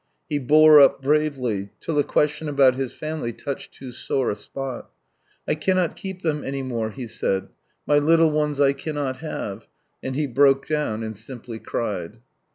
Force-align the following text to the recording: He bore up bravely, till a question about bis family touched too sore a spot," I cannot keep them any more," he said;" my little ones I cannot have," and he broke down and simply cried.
He 0.27 0.39
bore 0.39 0.79
up 0.81 1.03
bravely, 1.03 1.69
till 1.79 1.99
a 1.99 2.03
question 2.03 2.49
about 2.49 2.75
bis 2.75 2.91
family 2.91 3.31
touched 3.33 3.75
too 3.75 3.91
sore 3.91 4.31
a 4.31 4.35
spot," 4.35 4.89
I 5.47 5.53
cannot 5.53 5.95
keep 5.95 6.23
them 6.23 6.43
any 6.43 6.63
more," 6.63 6.89
he 6.89 7.05
said;" 7.05 7.49
my 7.85 7.99
little 7.99 8.31
ones 8.31 8.59
I 8.59 8.73
cannot 8.73 9.17
have," 9.17 9.67
and 10.01 10.15
he 10.15 10.25
broke 10.25 10.65
down 10.65 11.03
and 11.03 11.15
simply 11.15 11.59
cried. 11.59 12.17